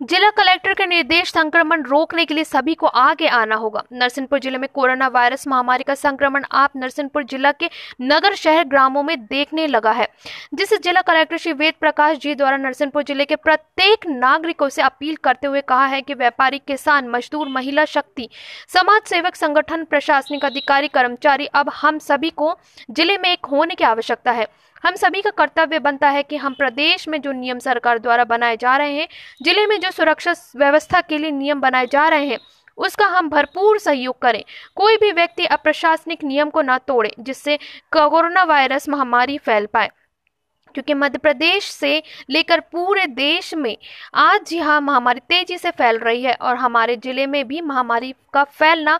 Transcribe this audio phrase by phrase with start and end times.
[0.00, 4.58] जिला कलेक्टर के निर्देश संक्रमण रोकने के लिए सभी को आगे आना होगा। नरसिंहपुर ज़िले
[4.58, 7.68] में कोरोना वायरस महामारी का संक्रमण आप नरसिंहपुर जिला के
[8.02, 10.06] नगर शहर ग्रामों में देखने लगा है।
[10.54, 15.16] जिसे जिला कलेक्टर श्री वेद प्रकाश जी द्वारा नरसिंहपुर ज़िले के प्रत्येक नागरिकों से अपील
[15.16, 18.28] करते हुए कहा है कि व्यापारी, किसान, मजदूर, महिला शक्ति,
[18.68, 22.56] समाज सेवक संगठन, प्रशासनिक अधिकारी, कर्मचारी, अब हम सभी को
[22.90, 24.46] ज़िले में एक होने की आवश्यकता है।
[24.84, 28.56] हम सभी का कर्तव्य बनता है कि हम प्रदेश में जो नियम सरकार द्वारा बनाए
[28.56, 29.08] जा रहे हैं,
[29.42, 32.38] ज़िले में जो सुरक्षा व्यवस्था के लिए नियम बनाए जा रहे हैं,
[32.78, 34.42] उसका हम भरपूर सहयोग करें।
[34.76, 37.58] कोई भी व्यक्ति अप्रशासनिक नियम को ना तोड़े, जिससे
[37.92, 39.90] कोरोना वायरस महामारी फैल पाए।
[40.74, 43.76] क्योंकि मध्य प्रदेश से लेकर पूरे देश में
[44.16, 48.42] आज यहाँ महामारी तेज़ी से फैल रही है और हमारे ज़िले में भी महामारी का
[48.44, 48.98] फैलना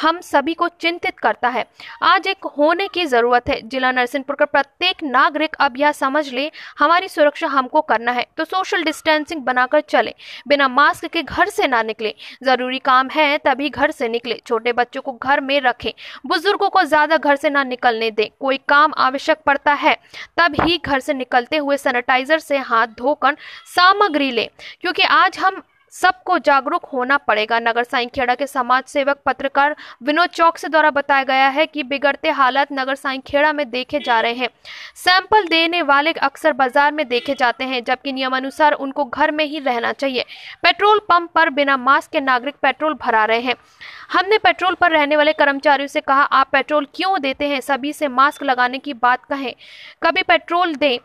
[0.00, 1.64] हम सभी को चिंतित करता है।
[2.02, 6.50] आज एक होने की ज़रूरत है। जिला नरसिंहपुर का प्रत्येक नागरिक अब यह समझ ले,
[6.78, 10.14] हमारी सुरक्षा हमको करना है। तो सोशल डिस्टेंसिंग बनाकर चले।
[10.48, 14.72] बिना मास्क के घर से ना निकले। ज़रूरी काम है तभी घर से निकले। छोटे
[14.72, 15.90] बच्चों को घर में रखें।
[16.26, 19.96] बुज़ुर्गों को ज़्यादा घर से ना निकलने दें। कोई काम आवश्यक पड़ता है,
[20.38, 24.48] तब ही घर से निकलते हुए सैनिटाइजर से हाथ धोकर सामग्री लें।
[24.80, 25.62] क्योंकि आज हम
[25.94, 31.24] सबको जागरूक होना पड़ेगा। नगर साईखेड़ा के समाज सेवक पत्रकार विनोद चौक से द्वारा बताया
[31.24, 34.48] गया है कि बिगड़ते हालात नगर साईखेड़ा में देखे जा रहे हैं।
[34.96, 39.58] सैंपल देने वाले अक्सर बाज़ार में देखे जाते हैं, जबकि नियमानुसार उनको घर में ही
[39.60, 40.24] रहना चाहिए।
[40.62, 43.54] पेट्रोल पंप पर बिना मास्क के नागरिक पेट्रोल भरा रहे हैं।
[44.12, 47.60] हमने पेट्रोल पर रहने वाले कर्मचारियों से कहा, आप पेट्रोल क्यों देते हैं?
[47.60, 49.54] सभी से मास्क लगाने की बात कहें।
[50.02, 50.98] कभी पेट्रोल दें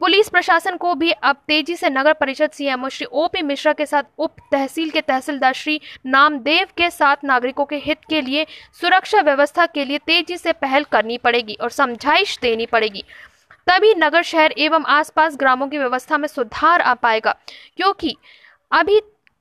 [0.00, 4.02] पुलिस प्रशासन को भी अब तेज़ी से नगर परिषद सीएमओ श्री ओपी मिश्रा के साथ
[4.18, 8.46] उप तहसील के तहसीलदार श्री नामदेव के साथ नागरिकों के हित के लिए,
[8.80, 13.04] सुरक्षा व्यवस्था के लिए तेज़ी से पहल करनी पड़ेगी और समझाइश देनी पड़ेगी।
[13.66, 17.36] तभी नगर, शहर एवं आसपास ग्रामों की व्यवस्था में सुधार आ पाएगा,
[17.76, 18.16] क्योंकि
[18.72, 19.00] अभी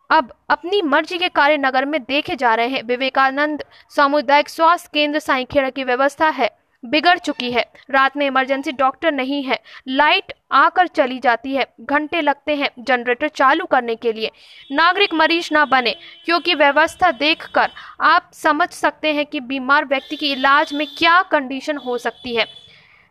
[0.09, 3.63] अब अपनी मर्ज़ी के कार्य नगर में देखे जा रहे हैं। विवेकानंद
[3.95, 6.49] सामुदायिक स्वास्थ्य केंद्र, साईखेड़ा की व्यवस्था है।
[6.89, 12.21] बिगड़ चुकी है। रात में इमरजेंसी डॉक्टर नहीं है। लाइट आकर चली जाती है। घंटे
[12.21, 14.31] लगते हैं जनरेटर चालू करने के लिए।
[14.71, 15.95] नागरिक मरीज़ ना बने,
[16.25, 17.69] क्योंकि व्यवस्था देखकर
[18.01, 22.45] आप समझ सकते हैं कि बीमार व्यक्ति की इलाज में क्या कंडीशन हो सकती है।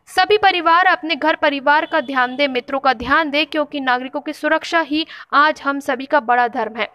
[0.09, 4.33] सभी परिवार अपने घर परिवार का ध्यान दे, मित्रों का ध्यान दे, क्योंकि नागरिकों की
[4.33, 6.89] सुरक्षा ही आज हम सभी का बड़ा धर्म है।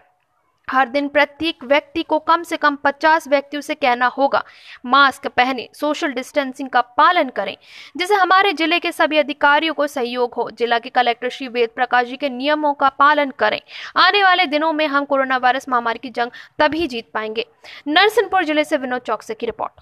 [0.72, 4.44] हर दिन प्रत्येक व्यक्ति को कम से कम 50 व्यक्तियों से कहना होगा,
[4.86, 7.56] मास्क पहने सोशल डिस्टेंसिंग का पालन करें
[7.98, 12.08] जिसे हमारे ज़िले के सभी अधिकारियों को सहयोग हो। जिला के कलेक्टर श्री वेद प्रकाश
[12.08, 13.60] जी के नियमों का पालन करें।
[13.98, 17.46] आने वाले दिनों में हम कोरोना वायरस महामारी की जंग तभी जीत पाएँगे।
[17.90, 19.82] नरसिंहपुर ज़िले से विनोद चौकसे की रिपोर्ट।